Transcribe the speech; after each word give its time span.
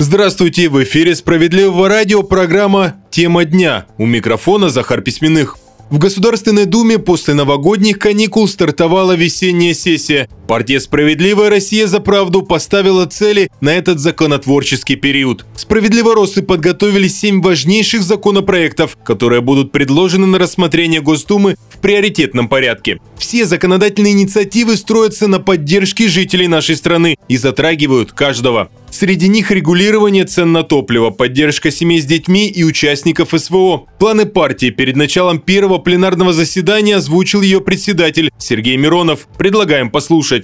Здравствуйте, 0.00 0.68
в 0.68 0.80
эфире 0.84 1.16
«Справедливого 1.16 1.88
радио» 1.88 2.22
программа 2.22 2.94
«Тема 3.10 3.44
дня». 3.44 3.86
У 3.98 4.06
микрофона 4.06 4.70
Захар 4.70 5.00
Письменных. 5.00 5.58
В 5.90 5.98
Государственной 5.98 6.66
Думе 6.66 7.00
после 7.00 7.34
новогодних 7.34 7.98
каникул 7.98 8.46
стартовала 8.46 9.16
весенняя 9.16 9.74
сессия. 9.74 10.28
Партия 10.48 10.80
«Справедливая 10.80 11.50
Россия 11.50 11.86
за 11.86 12.00
правду» 12.00 12.40
поставила 12.40 13.04
цели 13.04 13.50
на 13.60 13.68
этот 13.68 14.00
законотворческий 14.00 14.96
период. 14.96 15.44
Справедливоросы 15.54 16.40
подготовили 16.40 17.06
семь 17.06 17.42
важнейших 17.42 18.02
законопроектов, 18.02 18.96
которые 19.04 19.42
будут 19.42 19.72
предложены 19.72 20.26
на 20.26 20.38
рассмотрение 20.38 21.02
Госдумы 21.02 21.56
в 21.68 21.76
приоритетном 21.80 22.48
порядке. 22.48 22.98
Все 23.18 23.44
законодательные 23.44 24.14
инициативы 24.14 24.76
строятся 24.76 25.28
на 25.28 25.38
поддержке 25.38 26.08
жителей 26.08 26.48
нашей 26.48 26.76
страны 26.76 27.18
и 27.28 27.36
затрагивают 27.36 28.12
каждого. 28.12 28.70
Среди 28.90 29.28
них 29.28 29.50
регулирование 29.50 30.24
цен 30.24 30.52
на 30.52 30.62
топливо, 30.62 31.10
поддержка 31.10 31.70
семей 31.70 32.00
с 32.00 32.06
детьми 32.06 32.48
и 32.48 32.64
участников 32.64 33.34
СВО. 33.36 33.86
Планы 33.98 34.24
партии 34.24 34.70
перед 34.70 34.96
началом 34.96 35.40
первого 35.40 35.78
пленарного 35.78 36.32
заседания 36.32 36.96
озвучил 36.96 37.42
ее 37.42 37.60
председатель 37.60 38.30
Сергей 38.38 38.76
Миронов. 38.76 39.28
Предлагаем 39.36 39.90
послушать. 39.90 40.37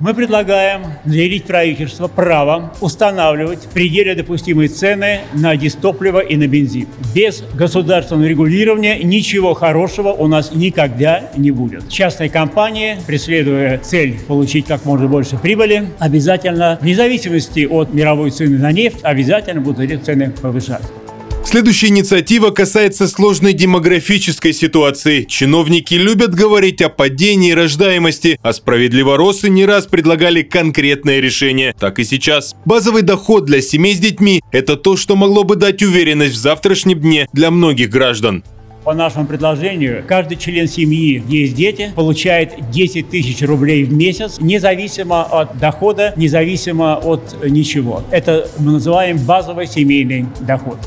Мы 0.00 0.14
предлагаем 0.14 0.94
наделить 1.04 1.44
правительство 1.44 2.08
правом 2.08 2.70
устанавливать 2.80 3.68
пределы 3.74 4.14
допустимые 4.14 4.70
цены 4.70 5.20
на 5.34 5.54
дистопливо 5.56 6.20
и 6.20 6.36
на 6.36 6.46
бензин. 6.46 6.88
Без 7.14 7.44
государственного 7.52 8.26
регулирования 8.26 8.98
ничего 9.04 9.52
хорошего 9.52 10.08
у 10.08 10.26
нас 10.26 10.52
никогда 10.54 11.24
не 11.36 11.50
будет. 11.50 11.90
Частные 11.90 12.30
компании, 12.30 12.96
преследуя 13.06 13.76
цель 13.76 14.18
получить 14.26 14.66
как 14.66 14.86
можно 14.86 15.06
больше 15.06 15.36
прибыли, 15.36 15.88
обязательно, 15.98 16.78
вне 16.80 16.94
зависимости 16.94 17.66
от 17.66 17.92
мировой 17.92 18.30
цены 18.30 18.56
на 18.56 18.72
нефть, 18.72 19.00
обязательно 19.02 19.60
будут 19.60 19.80
эти 19.80 19.96
цены 19.96 20.30
повышать. 20.30 20.82
Следующая 21.50 21.88
инициатива 21.88 22.50
касается 22.50 23.08
сложной 23.08 23.54
демографической 23.54 24.52
ситуации. 24.52 25.24
Чиновники 25.24 25.94
любят 25.94 26.32
говорить 26.32 26.80
о 26.80 26.88
падении 26.88 27.50
рождаемости, 27.50 28.38
а 28.40 28.52
справедливоросы 28.52 29.48
не 29.48 29.66
раз 29.66 29.86
предлагали 29.86 30.42
конкретное 30.42 31.18
решение. 31.18 31.74
Так 31.76 31.98
и 31.98 32.04
сейчас. 32.04 32.54
Базовый 32.64 33.02
доход 33.02 33.46
для 33.46 33.60
семей 33.62 33.96
с 33.96 33.98
детьми– 33.98 34.42
это 34.52 34.76
то, 34.76 34.96
что 34.96 35.16
могло 35.16 35.42
бы 35.42 35.56
дать 35.56 35.82
уверенность 35.82 36.34
в 36.34 36.38
завтрашнем 36.38 37.00
дне 37.00 37.26
для 37.32 37.50
многих 37.50 37.90
граждан. 37.90 38.44
По 38.84 38.94
нашему 38.94 39.26
предложению, 39.26 40.04
каждый 40.06 40.36
член 40.36 40.68
семьи, 40.68 41.18
где 41.18 41.40
есть 41.40 41.56
дети, 41.56 41.92
получает 41.96 42.70
10 42.70 43.10
тысяч 43.10 43.42
рублей 43.42 43.82
в 43.82 43.92
месяц, 43.92 44.36
независимо 44.38 45.24
от 45.24 45.58
дохода, 45.58 46.14
независимо 46.14 46.94
от 46.94 47.44
ничего. 47.44 48.04
Это 48.12 48.48
мы 48.58 48.70
называем 48.70 49.18
базовый 49.18 49.66
семейный 49.66 50.26
доход. 50.40 50.78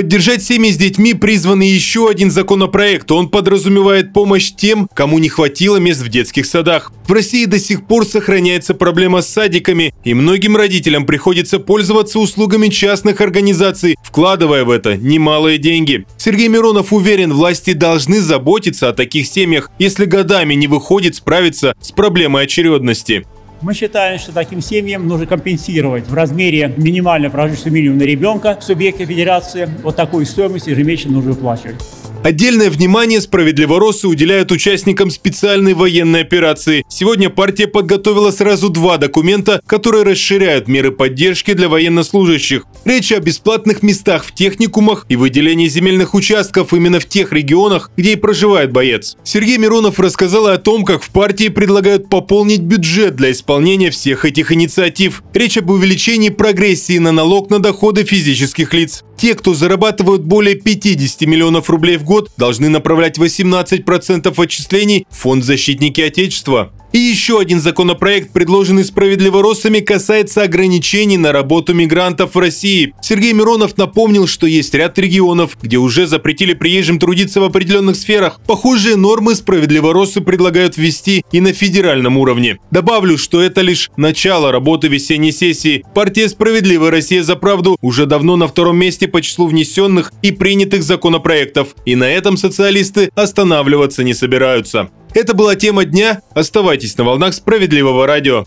Поддержать 0.00 0.42
семьи 0.42 0.72
с 0.72 0.78
детьми 0.78 1.12
призван 1.12 1.60
еще 1.60 2.08
один 2.08 2.30
законопроект. 2.30 3.12
Он 3.12 3.28
подразумевает 3.28 4.14
помощь 4.14 4.50
тем, 4.50 4.88
кому 4.94 5.18
не 5.18 5.28
хватило 5.28 5.76
мест 5.76 6.00
в 6.00 6.08
детских 6.08 6.46
садах. 6.46 6.90
В 7.06 7.12
России 7.12 7.44
до 7.44 7.58
сих 7.58 7.86
пор 7.86 8.06
сохраняется 8.06 8.72
проблема 8.72 9.20
с 9.20 9.28
садиками, 9.28 9.92
и 10.02 10.14
многим 10.14 10.56
родителям 10.56 11.04
приходится 11.04 11.58
пользоваться 11.58 12.18
услугами 12.18 12.68
частных 12.68 13.20
организаций, 13.20 13.98
вкладывая 14.02 14.64
в 14.64 14.70
это 14.70 14.96
немалые 14.96 15.58
деньги. 15.58 16.06
Сергей 16.16 16.48
Миронов 16.48 16.94
уверен, 16.94 17.34
власти 17.34 17.74
должны 17.74 18.22
заботиться 18.22 18.88
о 18.88 18.94
таких 18.94 19.26
семьях, 19.26 19.70
если 19.78 20.06
годами 20.06 20.54
не 20.54 20.66
выходит 20.66 21.16
справиться 21.16 21.74
с 21.78 21.92
проблемой 21.92 22.44
очередности. 22.44 23.26
Мы 23.62 23.74
считаем, 23.74 24.18
что 24.18 24.32
таким 24.32 24.62
семьям 24.62 25.06
нужно 25.06 25.26
компенсировать 25.26 26.08
в 26.08 26.14
размере 26.14 26.72
минимального 26.78 27.30
прожиточного 27.30 27.74
минимума 27.74 28.00
на 28.00 28.04
ребенка 28.04 28.56
в 28.58 28.64
субъекте 28.64 29.04
федерации. 29.04 29.68
Вот 29.82 29.96
такую 29.96 30.24
стоимость 30.24 30.66
ежемесячно 30.66 31.12
нужно 31.12 31.32
выплачивать. 31.32 31.76
Отдельное 32.22 32.68
внимание 32.68 33.18
справедливоросы 33.22 34.06
уделяют 34.06 34.52
участникам 34.52 35.10
специальной 35.10 35.72
военной 35.72 36.20
операции. 36.20 36.84
Сегодня 36.86 37.30
партия 37.30 37.66
подготовила 37.66 38.30
сразу 38.30 38.68
два 38.68 38.98
документа, 38.98 39.62
которые 39.66 40.04
расширяют 40.04 40.68
меры 40.68 40.90
поддержки 40.90 41.54
для 41.54 41.70
военнослужащих. 41.70 42.66
Речь 42.84 43.10
о 43.12 43.20
бесплатных 43.20 43.82
местах 43.82 44.26
в 44.26 44.34
техникумах 44.34 45.06
и 45.08 45.16
выделении 45.16 45.66
земельных 45.68 46.12
участков 46.12 46.74
именно 46.74 47.00
в 47.00 47.06
тех 47.06 47.32
регионах, 47.32 47.90
где 47.96 48.12
и 48.12 48.16
проживает 48.16 48.70
боец. 48.70 49.16
Сергей 49.24 49.56
Миронов 49.56 49.98
рассказал 49.98 50.46
о 50.48 50.58
том, 50.58 50.84
как 50.84 51.02
в 51.02 51.08
партии 51.08 51.48
предлагают 51.48 52.10
пополнить 52.10 52.60
бюджет 52.60 53.16
для 53.16 53.30
исполнения 53.30 53.90
всех 53.90 54.26
этих 54.26 54.52
инициатив. 54.52 55.22
Речь 55.32 55.56
об 55.56 55.70
увеличении 55.70 56.28
прогрессии 56.28 56.98
на 56.98 57.12
налог 57.12 57.48
на 57.48 57.60
доходы 57.60 58.04
физических 58.04 58.74
лиц. 58.74 59.04
Те, 59.20 59.34
кто 59.34 59.52
зарабатывают 59.52 60.22
более 60.22 60.54
50 60.54 61.28
миллионов 61.28 61.68
рублей 61.68 61.98
в 61.98 62.04
год, 62.10 62.28
должны 62.36 62.68
направлять 62.68 63.18
18% 63.18 64.34
отчислений 64.36 65.06
в 65.08 65.14
Фонд 65.14 65.44
защитники 65.44 66.00
Отечества. 66.00 66.72
И 66.92 66.98
еще 66.98 67.38
один 67.38 67.60
законопроект, 67.60 68.32
предложенный 68.32 68.84
справедливоросами, 68.84 69.78
касается 69.78 70.42
ограничений 70.42 71.16
на 71.16 71.30
работу 71.30 71.72
мигрантов 71.72 72.34
в 72.34 72.38
России. 72.38 72.94
Сергей 73.00 73.32
Миронов 73.32 73.78
напомнил, 73.78 74.26
что 74.26 74.46
есть 74.46 74.74
ряд 74.74 74.98
регионов, 74.98 75.56
где 75.62 75.76
уже 75.76 76.08
запретили 76.08 76.52
приезжим 76.52 76.98
трудиться 76.98 77.40
в 77.40 77.44
определенных 77.44 77.96
сферах. 77.96 78.40
Похожие 78.46 78.96
нормы 78.96 79.36
справедливоросы 79.36 80.20
предлагают 80.20 80.76
ввести 80.76 81.24
и 81.30 81.40
на 81.40 81.52
федеральном 81.52 82.16
уровне. 82.16 82.58
Добавлю, 82.72 83.18
что 83.18 83.40
это 83.40 83.60
лишь 83.60 83.90
начало 83.96 84.50
работы 84.50 84.88
весенней 84.88 85.32
сессии. 85.32 85.84
Партия 85.94 86.28
«Справедливая 86.28 86.90
Россия 86.90 87.22
за 87.22 87.36
правду» 87.36 87.78
уже 87.82 88.06
давно 88.06 88.36
на 88.36 88.48
втором 88.48 88.76
месте 88.76 89.06
по 89.06 89.22
числу 89.22 89.46
внесенных 89.46 90.12
и 90.22 90.32
принятых 90.32 90.82
законопроектов. 90.82 91.76
И 91.84 91.94
на 91.94 92.10
этом 92.10 92.36
социалисты 92.36 93.10
останавливаться 93.14 94.02
не 94.02 94.14
собираются. 94.14 94.90
Это 95.14 95.34
была 95.34 95.56
тема 95.56 95.84
дня. 95.84 96.22
Оставайтесь 96.34 96.96
на 96.96 97.04
волнах 97.04 97.34
справедливого 97.34 98.06
радио. 98.06 98.46